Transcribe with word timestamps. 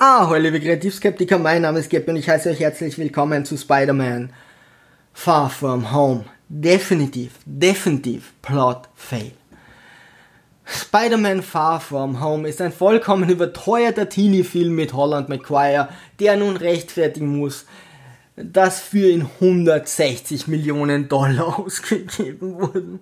Ah, 0.00 0.28
hallo 0.28 0.44
liebe 0.44 0.60
Kreativskeptiker, 0.60 1.40
mein 1.40 1.62
Name 1.62 1.80
ist 1.80 1.90
Gabby 1.90 2.10
und 2.12 2.18
ich 2.18 2.28
heiße 2.28 2.50
euch 2.50 2.60
herzlich 2.60 2.96
willkommen 2.98 3.44
zu 3.44 3.56
Spider-Man 3.56 4.32
Far 5.12 5.50
From 5.50 5.92
Home. 5.92 6.24
Definitiv, 6.48 7.32
definitiv 7.44 8.32
Plot 8.40 8.88
Fail. 8.94 9.32
Spider-Man 10.64 11.42
Far 11.42 11.80
From 11.80 12.22
Home 12.22 12.48
ist 12.48 12.60
ein 12.60 12.70
vollkommen 12.70 13.28
überteuerter 13.28 14.08
Teenie-Film 14.08 14.72
mit 14.72 14.92
Holland 14.92 15.28
McQuire, 15.28 15.88
der 16.20 16.36
nun 16.36 16.56
rechtfertigen 16.56 17.36
muss, 17.36 17.66
dass 18.36 18.78
für 18.78 19.10
ihn 19.10 19.28
160 19.40 20.46
Millionen 20.46 21.08
Dollar 21.08 21.58
ausgegeben 21.66 22.54
wurden. 22.54 23.00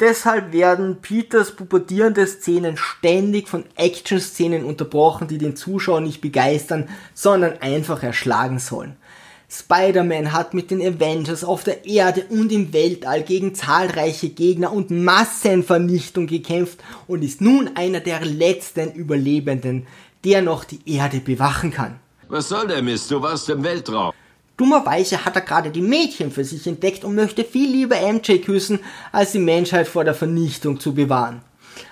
Deshalb 0.00 0.54
werden 0.54 1.02
Peters 1.02 1.52
pubertierende 1.52 2.26
Szenen 2.26 2.78
ständig 2.78 3.48
von 3.48 3.64
Action-Szenen 3.76 4.64
unterbrochen, 4.64 5.28
die 5.28 5.36
den 5.36 5.56
Zuschauer 5.56 6.00
nicht 6.00 6.22
begeistern, 6.22 6.88
sondern 7.12 7.58
einfach 7.60 8.02
erschlagen 8.02 8.58
sollen. 8.58 8.96
Spider-Man 9.50 10.32
hat 10.32 10.54
mit 10.54 10.70
den 10.70 10.80
Avengers 10.80 11.44
auf 11.44 11.64
der 11.64 11.84
Erde 11.84 12.24
und 12.30 12.50
im 12.50 12.72
Weltall 12.72 13.22
gegen 13.22 13.54
zahlreiche 13.54 14.30
Gegner 14.30 14.72
und 14.72 14.90
Massenvernichtung 14.90 16.26
gekämpft 16.26 16.78
und 17.06 17.22
ist 17.22 17.42
nun 17.42 17.70
einer 17.74 18.00
der 18.00 18.24
letzten 18.24 18.92
Überlebenden, 18.92 19.86
der 20.24 20.40
noch 20.40 20.64
die 20.64 20.80
Erde 20.86 21.20
bewachen 21.20 21.72
kann. 21.72 21.96
Was 22.28 22.48
soll 22.48 22.68
der 22.68 22.80
Mist? 22.80 23.10
Du 23.10 23.20
warst 23.20 23.50
im 23.50 23.64
Weltraum. 23.64 24.12
Dummerweise 24.60 25.24
hat 25.24 25.36
er 25.36 25.40
gerade 25.40 25.70
die 25.70 25.80
Mädchen 25.80 26.30
für 26.30 26.44
sich 26.44 26.66
entdeckt 26.66 27.02
und 27.02 27.14
möchte 27.14 27.44
viel 27.44 27.70
lieber 27.70 27.96
MJ 27.96 28.40
küssen, 28.44 28.78
als 29.10 29.32
die 29.32 29.38
Menschheit 29.38 29.88
vor 29.88 30.04
der 30.04 30.12
Vernichtung 30.12 30.78
zu 30.78 30.92
bewahren. 30.92 31.40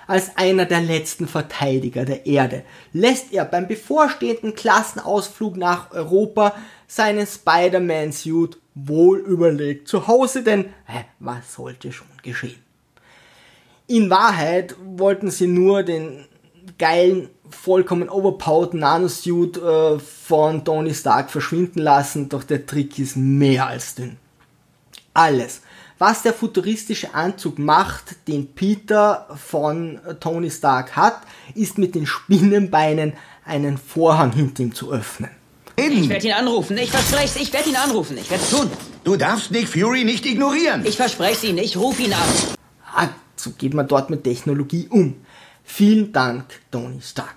Als 0.05 0.37
einer 0.37 0.65
der 0.65 0.81
letzten 0.81 1.27
Verteidiger 1.27 2.05
der 2.05 2.27
Erde 2.27 2.63
lässt 2.93 3.33
er 3.33 3.45
beim 3.45 3.67
bevorstehenden 3.67 4.53
Klassenausflug 4.53 5.57
nach 5.57 5.89
Europa 5.93 6.53
seinen 6.85 7.25
Spider-Man-Suit 7.25 8.59
wohl 8.75 9.17
überlegt 9.17 9.87
zu 9.87 10.05
Hause, 10.05 10.43
denn 10.43 10.65
hä, 10.85 11.05
was 11.17 11.55
sollte 11.55 11.91
schon 11.91 12.05
geschehen? 12.21 12.61
In 13.87 14.11
Wahrheit 14.11 14.75
wollten 14.85 15.31
sie 15.31 15.47
nur 15.47 15.81
den 15.81 16.25
geilen 16.77 17.29
vollkommen 17.51 18.09
overpowered 18.09 18.73
Nanosuit 18.73 19.57
äh, 19.57 19.99
von 19.99 20.63
Tony 20.63 20.93
Stark 20.93 21.31
verschwinden 21.31 21.79
lassen, 21.79 22.29
doch 22.29 22.43
der 22.43 22.65
Trick 22.65 22.99
ist 22.99 23.15
mehr 23.15 23.67
als 23.67 23.95
dünn. 23.95 24.17
Alles, 25.13 25.61
was 25.97 26.21
der 26.21 26.33
futuristische 26.33 27.13
Anzug 27.13 27.59
macht, 27.59 28.27
den 28.27 28.53
Peter 28.53 29.27
von 29.35 29.99
Tony 30.19 30.49
Stark 30.49 30.95
hat, 30.95 31.21
ist 31.55 31.77
mit 31.77 31.95
den 31.95 32.05
Spinnenbeinen 32.05 33.13
einen 33.43 33.77
Vorhang 33.77 34.31
hinter 34.31 34.63
ihm 34.63 34.73
zu 34.73 34.91
öffnen. 34.91 35.31
Ich 35.75 36.09
werde 36.09 36.27
ihn 36.27 36.33
anrufen. 36.33 36.77
Ich 36.77 36.91
verspreche 36.91 37.25
es. 37.25 37.35
Ich 37.37 37.53
werde 37.53 37.69
ihn 37.69 37.75
anrufen. 37.75 38.17
Ich 38.17 38.29
werde 38.29 38.43
es 38.43 38.49
tun. 38.49 38.69
Du 39.03 39.15
darfst 39.15 39.51
Nick 39.51 39.67
Fury 39.67 40.03
nicht 40.03 40.25
ignorieren. 40.25 40.85
Ich 40.85 40.97
verspreche 40.97 41.33
es 41.33 41.43
Ihnen. 41.43 41.57
Ich 41.59 41.77
rufe 41.77 42.01
ihn 42.01 42.13
an. 42.13 42.19
Ah, 42.93 43.07
so 43.35 43.51
geht 43.51 43.73
man 43.73 43.87
dort 43.87 44.09
mit 44.09 44.23
Technologie 44.23 44.87
um. 44.89 45.15
Vielen 45.71 46.11
Dank, 46.11 46.45
Tony 46.71 46.99
Stark. 46.99 47.35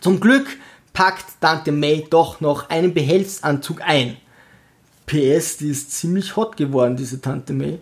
Zum 0.00 0.20
Glück 0.20 0.58
packt 0.92 1.40
Tante 1.40 1.72
May 1.72 2.06
doch 2.08 2.40
noch 2.40 2.68
einen 2.68 2.94
Behelfsanzug 2.94 3.80
ein. 3.80 4.18
PS, 5.06 5.56
die 5.56 5.70
ist 5.70 5.90
ziemlich 5.90 6.36
hot 6.36 6.56
geworden, 6.56 6.94
diese 6.94 7.20
Tante 7.20 7.52
May. 7.52 7.80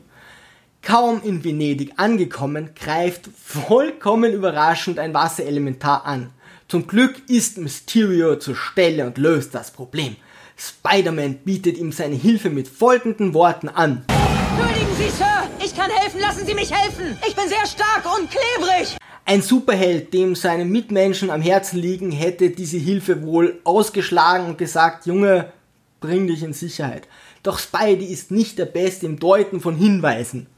Kaum 0.81 1.21
in 1.23 1.45
Venedig 1.45 1.93
angekommen, 1.97 2.71
greift 2.75 3.29
vollkommen 3.37 4.33
überraschend 4.33 4.99
ein 4.99 5.13
Wasserelementar 5.13 6.07
an. 6.07 6.31
Zum 6.69 6.87
Glück 6.87 7.29
ist 7.29 7.59
Mysterio 7.59 8.37
zur 8.37 8.57
Stelle 8.57 9.05
und 9.05 9.19
löst 9.19 9.55
das 9.55 9.73
Problem. 9.73 10.17
Spider-Man 10.57 11.39
bietet 11.39 11.77
ihm 11.77 11.93
seine 11.93 12.15
Hilfe 12.15 12.49
mit 12.49 12.69
folgenden 12.69 13.35
Worten 13.35 13.69
an. 13.69 14.07
Entschuldigen 14.09 14.97
Sie, 14.97 15.11
Sir. 15.11 15.51
Ich 15.63 15.77
kann 15.77 15.91
helfen. 15.91 16.21
Lassen 16.21 16.47
Sie 16.47 16.55
mich 16.55 16.73
helfen. 16.73 17.19
Ich 17.27 17.35
bin 17.35 17.49
sehr 17.49 17.67
stark 17.67 18.05
und 18.17 18.31
klebrig. 18.31 19.00
Ein 19.31 19.43
Superheld, 19.43 20.13
dem 20.13 20.35
seine 20.35 20.65
Mitmenschen 20.65 21.31
am 21.31 21.41
Herzen 21.41 21.79
liegen, 21.79 22.11
hätte 22.11 22.51
diese 22.51 22.79
Hilfe 22.79 23.23
wohl 23.23 23.61
ausgeschlagen 23.63 24.47
und 24.49 24.59
gesagt, 24.59 25.07
Junge, 25.07 25.53
bring 26.01 26.27
dich 26.27 26.43
in 26.43 26.53
Sicherheit. 26.53 27.07
Doch 27.45 27.61
Spidey 27.61 28.07
ist 28.07 28.33
nicht 28.33 28.59
der 28.59 28.65
Beste 28.65 29.07
im 29.07 29.21
Deuten 29.21 29.61
von 29.61 29.77
Hinweisen. 29.77 30.49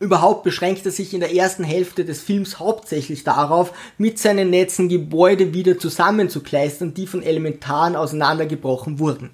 Überhaupt 0.00 0.42
beschränkt 0.42 0.86
er 0.86 0.90
sich 0.90 1.12
in 1.12 1.20
der 1.20 1.34
ersten 1.34 1.64
Hälfte 1.64 2.06
des 2.06 2.22
Films 2.22 2.58
hauptsächlich 2.58 3.24
darauf, 3.24 3.74
mit 3.98 4.18
seinen 4.18 4.48
Netzen 4.48 4.88
Gebäude 4.88 5.52
wieder 5.52 5.78
zusammenzukleistern, 5.78 6.94
die 6.94 7.06
von 7.06 7.22
Elementaren 7.22 7.94
auseinandergebrochen 7.94 9.00
wurden. 9.00 9.32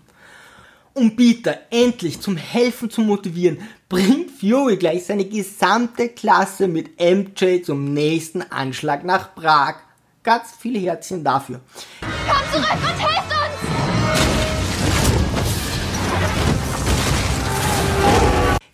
Um 1.00 1.16
Peter 1.16 1.60
endlich 1.70 2.20
zum 2.20 2.36
Helfen 2.36 2.90
zu 2.90 3.00
motivieren, 3.00 3.56
bringt 3.88 4.30
Fury 4.32 4.76
gleich 4.76 5.06
seine 5.06 5.24
gesamte 5.24 6.10
Klasse 6.10 6.68
mit 6.68 7.00
MJ 7.00 7.62
zum 7.62 7.94
nächsten 7.94 8.42
Anschlag 8.42 9.02
nach 9.02 9.34
Prag. 9.34 9.76
Ganz 10.22 10.48
viele 10.58 10.78
Herzchen 10.78 11.24
dafür. 11.24 11.62
Komm 12.02 12.52
zurück 12.52 12.68
und 12.70 13.00
helft 13.00 13.32
uns! 13.32 13.70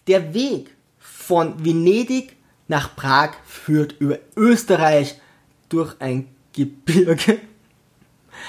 Der 0.09 0.35
Weg 0.35 0.75
von 0.99 1.65
Venedig 1.65 2.35
nach 2.67 2.97
Prag 2.97 3.35
führt 3.47 3.95
über 4.01 4.19
Österreich 4.35 5.21
durch 5.69 5.95
ein 6.01 6.27
Gebirge 6.53 7.39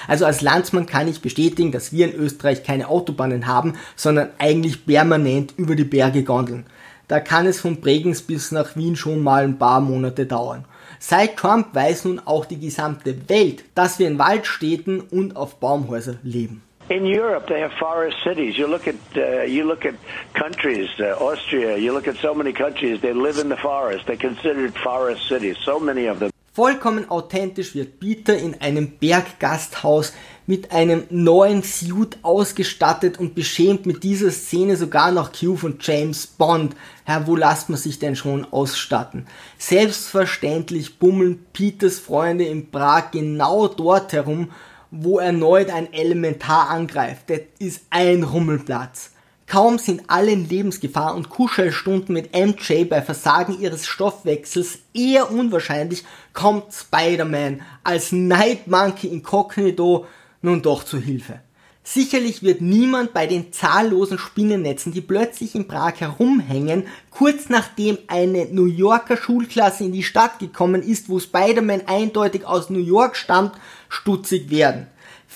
also 0.08 0.26
als 0.26 0.40
Landsmann 0.40 0.86
kann 0.86 1.06
ich 1.06 1.20
bestätigen, 1.20 1.70
dass 1.70 1.92
wir 1.92 2.12
in 2.12 2.18
Österreich 2.18 2.64
keine 2.64 2.88
Autobahnen 2.88 3.46
haben, 3.46 3.74
sondern 3.94 4.30
eigentlich 4.38 4.84
permanent 4.84 5.54
über 5.56 5.76
die 5.76 5.84
Berge 5.84 6.24
gondeln. 6.24 6.66
Da 7.06 7.20
kann 7.20 7.46
es 7.46 7.60
von 7.60 7.80
Bregenz 7.80 8.22
bis 8.22 8.50
nach 8.50 8.74
Wien 8.74 8.96
schon 8.96 9.22
mal 9.22 9.44
ein 9.44 9.58
paar 9.58 9.80
Monate 9.80 10.26
dauern. 10.26 10.64
Seit 10.98 11.36
Trump 11.36 11.74
weiß 11.74 12.06
nun 12.06 12.20
auch 12.24 12.44
die 12.44 12.58
gesamte 12.58 13.28
Welt, 13.28 13.64
dass 13.74 13.98
wir 13.98 14.08
in 14.08 14.18
Waldstädten 14.18 15.00
und 15.00 15.36
auf 15.36 15.56
Baumhäuser 15.56 16.16
leben. 16.22 16.62
In 16.88 17.04
Europe, 17.04 17.46
they 17.46 17.60
have 17.60 17.74
forest 17.78 18.16
cities. 18.24 18.56
You 18.56 18.66
look 18.66 18.88
at 18.88 18.94
uh, 19.14 19.44
you 19.46 19.62
look 19.62 19.84
at 19.84 19.94
countries, 20.32 20.88
uh, 20.98 21.22
Austria. 21.22 21.76
You 21.76 21.92
look 21.92 22.08
at 22.08 22.16
so 22.16 22.34
many 22.34 22.50
countries. 22.50 22.98
They 23.02 23.12
live 23.12 23.38
in 23.38 23.50
the 23.50 23.58
forest. 23.58 24.06
They're 24.06 24.16
considered 24.16 24.74
forest 24.82 25.28
cities. 25.28 25.58
So 25.64 25.78
many 25.78 26.08
of 26.08 26.18
them. 26.18 26.30
Vollkommen 26.58 27.08
authentisch 27.08 27.76
wird 27.76 28.00
Peter 28.00 28.36
in 28.36 28.60
einem 28.60 28.90
Berggasthaus 28.98 30.12
mit 30.48 30.72
einem 30.72 31.04
neuen 31.08 31.62
Suit 31.62 32.18
ausgestattet 32.22 33.16
und 33.20 33.36
beschämt 33.36 33.86
mit 33.86 34.02
dieser 34.02 34.32
Szene 34.32 34.76
sogar 34.76 35.12
noch 35.12 35.30
Q 35.30 35.54
von 35.54 35.78
James 35.80 36.26
Bond. 36.26 36.74
Herr, 37.04 37.28
wo 37.28 37.36
lasst 37.36 37.68
man 37.68 37.78
sich 37.78 38.00
denn 38.00 38.16
schon 38.16 38.44
ausstatten? 38.44 39.28
Selbstverständlich 39.56 40.98
bummeln 40.98 41.46
Peters 41.52 42.00
Freunde 42.00 42.46
in 42.46 42.72
Prag 42.72 43.12
genau 43.12 43.68
dort 43.68 44.12
herum, 44.12 44.50
wo 44.90 45.20
erneut 45.20 45.70
ein 45.70 45.92
Elementar 45.92 46.70
angreift. 46.70 47.30
Das 47.30 47.42
ist 47.60 47.82
ein 47.90 48.24
Rummelplatz. 48.24 49.12
Kaum 49.48 49.78
sind 49.78 50.02
alle 50.08 50.32
in 50.32 50.46
Lebensgefahr 50.46 51.14
und 51.14 51.30
Kuschelstunden 51.30 52.12
mit 52.12 52.34
MJ 52.34 52.84
bei 52.84 53.00
Versagen 53.00 53.58
ihres 53.58 53.86
Stoffwechsels 53.86 54.80
eher 54.92 55.30
unwahrscheinlich, 55.32 56.04
kommt 56.34 56.74
Spider-Man 56.74 57.62
als 57.82 58.12
Night 58.12 58.66
Monkey 58.66 59.08
Incognito 59.08 60.04
nun 60.42 60.60
doch 60.60 60.84
zu 60.84 60.98
Hilfe. 60.98 61.40
Sicherlich 61.82 62.42
wird 62.42 62.60
niemand 62.60 63.14
bei 63.14 63.26
den 63.26 63.50
zahllosen 63.50 64.18
Spinnennetzen, 64.18 64.92
die 64.92 65.00
plötzlich 65.00 65.54
in 65.54 65.66
Prag 65.66 65.94
herumhängen, 65.98 66.86
kurz 67.08 67.48
nachdem 67.48 67.96
eine 68.08 68.48
New 68.50 68.66
Yorker 68.66 69.16
Schulklasse 69.16 69.84
in 69.84 69.92
die 69.92 70.02
Stadt 70.02 70.38
gekommen 70.38 70.82
ist, 70.82 71.08
wo 71.08 71.18
Spider-Man 71.18 71.86
eindeutig 71.86 72.44
aus 72.44 72.68
New 72.68 72.84
York 72.84 73.16
stammt, 73.16 73.52
stutzig 73.88 74.50
werden. 74.50 74.88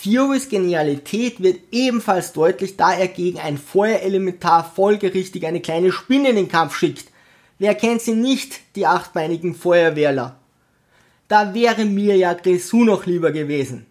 Furys 0.02 0.48
Genialität 0.48 1.40
wird 1.40 1.60
ebenfalls 1.70 2.32
deutlich, 2.32 2.76
da 2.76 2.92
er 2.92 3.06
gegen 3.06 3.38
ein 3.38 3.56
Feuerelementar 3.56 4.68
folgerichtig 4.74 5.46
eine 5.46 5.60
kleine 5.60 5.92
Spinne 5.92 6.30
in 6.30 6.36
den 6.36 6.48
Kampf 6.48 6.76
schickt. 6.76 7.06
Wer 7.60 7.76
kennt 7.76 8.02
sie 8.02 8.16
nicht, 8.16 8.58
die 8.74 8.88
achtbeinigen 8.88 9.54
Feuerwehrler? 9.54 10.40
Da 11.28 11.54
wäre 11.54 11.84
mir 11.84 12.16
ja 12.16 12.32
Grisou 12.32 12.82
noch 12.82 13.06
lieber 13.06 13.30
gewesen. 13.30 13.86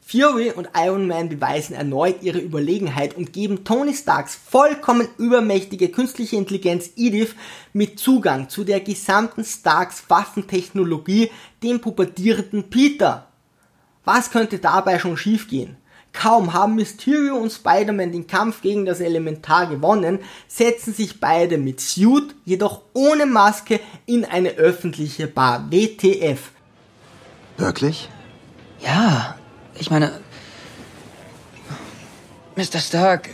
Fury 0.00 0.50
und 0.50 0.70
Iron 0.76 1.06
Man 1.06 1.28
beweisen 1.28 1.74
erneut 1.76 2.22
ihre 2.22 2.40
Überlegenheit 2.40 3.16
und 3.16 3.32
geben 3.32 3.62
Tony 3.62 3.94
Starks 3.94 4.34
vollkommen 4.34 5.06
übermächtige 5.18 5.88
künstliche 5.88 6.34
Intelligenz 6.34 6.90
Edith 6.96 7.36
mit 7.72 8.00
Zugang 8.00 8.48
zu 8.48 8.64
der 8.64 8.80
gesamten 8.80 9.44
Starks 9.44 10.02
Waffentechnologie 10.08 11.30
dem 11.62 11.80
pubertierenden 11.80 12.70
Peter. 12.70 13.28
Was 14.04 14.30
könnte 14.30 14.58
dabei 14.58 14.98
schon 14.98 15.16
schiefgehen? 15.16 15.76
Kaum 16.12 16.52
haben 16.52 16.76
Mysterio 16.76 17.36
und 17.36 17.50
Spider-Man 17.50 18.12
den 18.12 18.26
Kampf 18.26 18.62
gegen 18.62 18.86
das 18.86 19.00
Elementar 19.00 19.66
gewonnen, 19.66 20.20
setzen 20.46 20.94
sich 20.94 21.18
beide 21.18 21.58
mit 21.58 21.80
Suit, 21.80 22.34
jedoch 22.44 22.82
ohne 22.92 23.26
Maske, 23.26 23.80
in 24.06 24.24
eine 24.24 24.50
öffentliche 24.50 25.26
Bar. 25.26 25.66
WTF. 25.70 26.52
Wirklich? 27.56 28.08
Ja, 28.80 29.36
Ich 29.78 29.90
meine. 29.90 30.20
Mr. 32.56 32.78
Stark. 32.78 33.30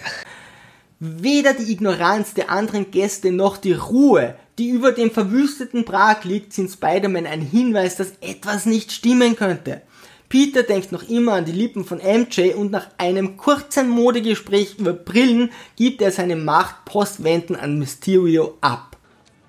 Weder 0.98 1.54
die 1.54 1.70
Ignoranz 1.72 2.34
der 2.34 2.50
anderen 2.50 2.90
Gäste 2.90 3.32
noch 3.32 3.58
die 3.58 3.72
Ruhe, 3.72 4.36
die 4.58 4.68
über 4.68 4.92
dem 4.92 5.10
verwüsteten 5.10 5.84
Prag 5.84 6.24
liegt, 6.24 6.52
sind 6.52 6.70
Spider-Man 6.70 7.26
ein 7.26 7.40
Hinweis, 7.40 7.96
dass 7.96 8.12
etwas 8.20 8.66
nicht 8.66 8.92
stimmen 8.92 9.36
könnte. 9.36 9.82
Peter 10.30 10.62
denkt 10.62 10.92
noch 10.92 11.02
immer 11.08 11.32
an 11.34 11.44
die 11.44 11.52
Lippen 11.52 11.84
von 11.84 11.98
MJ 11.98 12.54
und 12.54 12.70
nach 12.70 12.86
einem 12.98 13.36
kurzen 13.36 13.90
Modegespräch 13.90 14.76
über 14.78 14.92
Brillen 14.92 15.50
gibt 15.74 16.00
er 16.00 16.12
seine 16.12 16.36
Macht 16.36 16.84
postwenden 16.84 17.56
an 17.56 17.80
Mysterio 17.80 18.56
ab. 18.60 18.96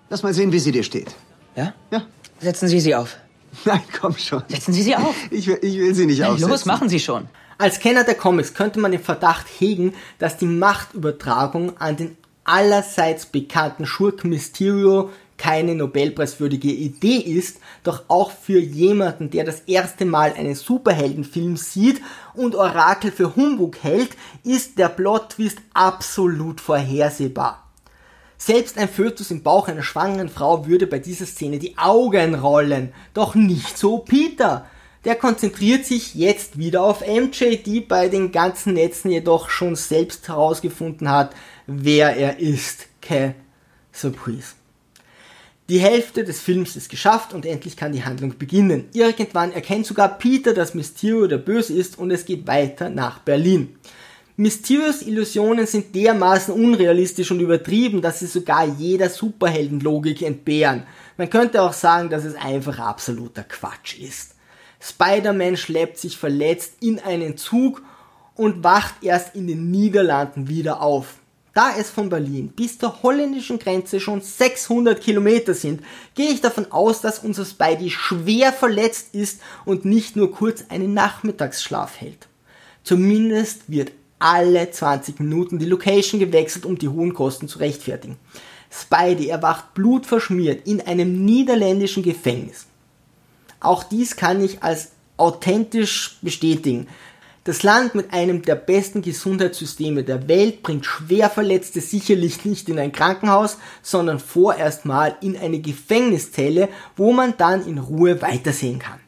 Lass 0.09 0.23
mal 0.23 0.33
sehen, 0.33 0.51
wie 0.51 0.57
sie 0.59 0.71
dir 0.71 0.83
steht. 0.83 1.15
Ja? 1.55 1.75
Ja. 1.91 2.07
Setzen 2.39 2.67
Sie 2.67 2.79
sie 2.79 2.95
auf. 2.95 3.15
Nein, 3.65 3.81
komm 3.99 4.17
schon. 4.17 4.41
Setzen 4.47 4.73
Sie 4.73 4.81
sie 4.81 4.95
auf. 4.95 5.15
Ich 5.29 5.45
will, 5.45 5.59
ich 5.61 5.77
will 5.77 5.93
sie 5.93 6.07
nicht 6.07 6.19
Nein, 6.19 6.31
aufsetzen. 6.31 6.49
los, 6.49 6.65
machen 6.65 6.89
Sie 6.89 6.99
schon. 6.99 7.27
Als 7.59 7.79
Kenner 7.79 8.03
der 8.03 8.15
Comics 8.15 8.55
könnte 8.55 8.79
man 8.79 8.91
den 8.91 9.03
Verdacht 9.03 9.45
hegen, 9.59 9.93
dass 10.17 10.37
die 10.37 10.47
Machtübertragung 10.47 11.77
an 11.77 11.95
den 11.95 12.17
allerseits 12.43 13.27
bekannten 13.27 13.85
Schurk 13.85 14.23
Mysterio 14.25 15.11
keine 15.41 15.73
Nobelpreiswürdige 15.73 16.69
Idee 16.69 17.17
ist, 17.17 17.57
doch 17.83 18.03
auch 18.09 18.29
für 18.29 18.59
jemanden, 18.59 19.31
der 19.31 19.43
das 19.43 19.61
erste 19.61 20.05
Mal 20.05 20.33
einen 20.33 20.53
Superheldenfilm 20.53 21.57
sieht 21.57 21.99
und 22.35 22.53
Orakel 22.53 23.11
für 23.11 23.35
Humbug 23.35 23.77
hält, 23.81 24.11
ist 24.43 24.77
der 24.77 24.89
Plot-Twist 24.89 25.57
absolut 25.73 26.61
vorhersehbar. 26.61 27.67
Selbst 28.37 28.77
ein 28.77 28.87
Fötus 28.87 29.31
im 29.31 29.41
Bauch 29.41 29.67
einer 29.67 29.81
schwangeren 29.81 30.29
Frau 30.29 30.67
würde 30.67 30.85
bei 30.85 30.99
dieser 30.99 31.25
Szene 31.25 31.57
die 31.57 31.75
Augen 31.75 32.35
rollen, 32.35 32.93
doch 33.15 33.33
nicht 33.33 33.79
so 33.79 33.97
Peter. 33.97 34.67
Der 35.05 35.15
konzentriert 35.15 35.87
sich 35.87 36.13
jetzt 36.13 36.59
wieder 36.59 36.83
auf 36.83 37.01
MJ, 37.01 37.55
die 37.65 37.81
bei 37.81 38.09
den 38.09 38.31
ganzen 38.31 38.75
Netzen 38.75 39.09
jedoch 39.09 39.49
schon 39.49 39.75
selbst 39.75 40.27
herausgefunden 40.27 41.09
hat, 41.09 41.33
wer 41.65 42.15
er 42.15 42.37
ist. 42.37 42.85
Ke 43.01 43.33
Surprise. 43.91 44.60
Die 45.69 45.79
Hälfte 45.79 46.23
des 46.23 46.39
Films 46.39 46.75
ist 46.75 46.89
geschafft 46.89 47.33
und 47.33 47.45
endlich 47.45 47.77
kann 47.77 47.93
die 47.93 48.03
Handlung 48.03 48.37
beginnen. 48.37 48.89
Irgendwann 48.93 49.53
erkennt 49.53 49.85
sogar 49.85 50.17
Peter, 50.17 50.53
dass 50.53 50.73
Mysterio 50.73 51.27
der 51.27 51.37
Böse 51.37 51.73
ist 51.73 51.97
und 51.97 52.11
es 52.11 52.25
geht 52.25 52.45
weiter 52.47 52.89
nach 52.89 53.19
Berlin. 53.19 53.77
Mysterios 54.37 55.01
Illusionen 55.03 55.67
sind 55.67 55.93
dermaßen 55.93 56.53
unrealistisch 56.53 57.31
und 57.31 57.41
übertrieben, 57.41 58.01
dass 58.01 58.19
sie 58.19 58.25
sogar 58.25 58.65
jeder 58.65 59.07
Superheldenlogik 59.07 60.23
entbehren. 60.23 60.83
Man 61.15 61.29
könnte 61.29 61.61
auch 61.61 61.73
sagen, 61.73 62.09
dass 62.09 62.25
es 62.25 62.35
einfach 62.35 62.79
absoluter 62.79 63.43
Quatsch 63.43 63.99
ist. 63.99 64.35
Spider-Man 64.79 65.57
schleppt 65.57 65.99
sich 65.99 66.17
verletzt 66.17 66.73
in 66.81 66.99
einen 66.99 67.37
Zug 67.37 67.83
und 68.35 68.63
wacht 68.63 68.95
erst 69.03 69.35
in 69.35 69.45
den 69.45 69.69
Niederlanden 69.69 70.47
wieder 70.47 70.81
auf. 70.81 71.20
Da 71.53 71.75
es 71.77 71.89
von 71.89 72.09
Berlin 72.09 72.49
bis 72.49 72.77
zur 72.77 73.03
holländischen 73.03 73.59
Grenze 73.59 73.99
schon 73.99 74.21
600 74.21 75.01
Kilometer 75.01 75.53
sind, 75.53 75.81
gehe 76.15 76.31
ich 76.31 76.39
davon 76.39 76.71
aus, 76.71 77.01
dass 77.01 77.19
unser 77.19 77.43
Spidey 77.43 77.89
schwer 77.89 78.53
verletzt 78.53 79.13
ist 79.13 79.41
und 79.65 79.83
nicht 79.83 80.15
nur 80.15 80.31
kurz 80.31 80.63
einen 80.69 80.93
Nachmittagsschlaf 80.93 81.99
hält. 81.99 82.27
Zumindest 82.83 83.63
wird 83.67 83.91
alle 84.17 84.71
20 84.71 85.19
Minuten 85.19 85.59
die 85.59 85.65
Location 85.65 86.19
gewechselt, 86.19 86.65
um 86.65 86.77
die 86.77 86.87
hohen 86.87 87.13
Kosten 87.13 87.49
zu 87.49 87.59
rechtfertigen. 87.59 88.17
Spidey 88.71 89.27
erwacht 89.27 89.73
blutverschmiert 89.73 90.65
in 90.65 90.79
einem 90.79 91.25
niederländischen 91.25 92.03
Gefängnis. 92.03 92.67
Auch 93.59 93.83
dies 93.83 94.15
kann 94.15 94.41
ich 94.41 94.63
als 94.63 94.91
authentisch 95.17 96.17
bestätigen. 96.21 96.87
Das 97.43 97.63
Land 97.63 97.95
mit 97.95 98.13
einem 98.13 98.43
der 98.43 98.53
besten 98.53 99.01
Gesundheitssysteme 99.01 100.03
der 100.03 100.27
Welt 100.27 100.61
bringt 100.61 100.85
Schwerverletzte 100.85 101.81
sicherlich 101.81 102.45
nicht 102.45 102.69
in 102.69 102.77
ein 102.77 102.91
Krankenhaus, 102.91 103.57
sondern 103.81 104.19
vorerst 104.19 104.85
mal 104.85 105.15
in 105.21 105.35
eine 105.35 105.57
Gefängniszelle, 105.57 106.69
wo 106.95 107.13
man 107.13 107.35
dann 107.37 107.65
in 107.65 107.79
Ruhe 107.79 108.21
weitersehen 108.21 108.77
kann. 108.77 108.99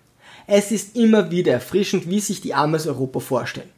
Es 0.48 0.72
ist 0.72 0.96
immer 0.96 1.30
wieder 1.30 1.54
erfrischend, 1.54 2.10
wie 2.10 2.20
sich 2.20 2.42
die 2.42 2.56
Amis 2.56 2.88
Europa 2.88 3.20
vorstellen. 3.20 3.70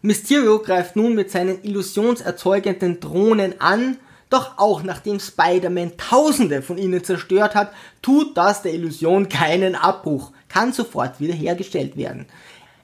Mysterio 0.00 0.58
greift 0.60 0.96
nun 0.96 1.14
mit 1.14 1.30
seinen 1.30 1.62
illusionserzeugenden 1.62 3.00
Drohnen 3.00 3.60
an, 3.60 3.98
doch 4.30 4.56
auch 4.56 4.82
nachdem 4.82 5.20
Spider-Man 5.20 5.98
tausende 5.98 6.62
von 6.62 6.78
ihnen 6.78 7.04
zerstört 7.04 7.54
hat, 7.54 7.72
tut 8.00 8.38
das 8.38 8.62
der 8.62 8.72
Illusion 8.72 9.28
keinen 9.28 9.74
Abbruch, 9.74 10.32
kann 10.48 10.72
sofort 10.72 11.20
wiederhergestellt 11.20 11.98
werden. 11.98 12.26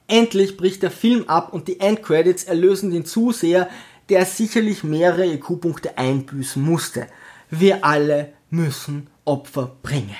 Endlich 0.07 0.55
bricht 0.55 0.83
der 0.83 0.91
Film 0.91 1.27
ab 1.27 1.51
und 1.51 1.67
die 1.67 1.79
Endcredits 1.79 2.43
erlösen 2.43 2.91
den 2.91 3.05
Zuseher, 3.05 3.69
der 4.09 4.25
sicherlich 4.25 4.83
mehrere 4.83 5.25
IQ-Punkte 5.25 5.97
einbüßen 5.97 6.61
musste. 6.61 7.07
Wir 7.49 7.83
alle 7.83 8.33
müssen 8.51 9.07
Opfer 9.25 9.75
bringen. 9.81 10.15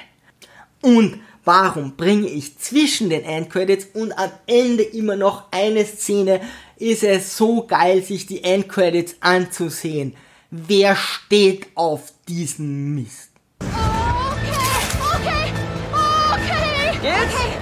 Und 0.82 1.20
warum 1.44 1.96
bringe 1.96 2.28
ich 2.28 2.58
zwischen 2.58 3.12
den 3.12 3.24
Endcredits 3.24 3.88
und 3.94 4.12
am 4.18 4.32
Ende 4.48 4.84
immer 4.84 5.16
noch 5.16 5.52
eine 5.52 5.86
Szene? 5.86 6.42
Ist 6.78 7.04
es 7.04 7.38
so 7.38 7.66
geil, 7.68 8.02
sich 8.02 8.26
die 8.26 8.44
Endcredits 8.44 9.18
anzusehen. 9.20 10.16
Wer 10.50 10.96
steht 10.96 11.68
auf 11.76 12.12
diesen 12.28 12.96
Mist? 12.96 13.32
Okay, 13.60 13.72
okay, 15.14 15.54
okay. 16.32 17.00
Jetzt 17.04 17.55